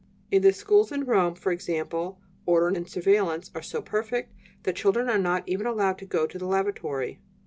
[0.31, 5.07] In the schools in Rome, for example, order and surveillance are so perfect that children
[5.07, 7.19] are not even allowed to go to the lavatory.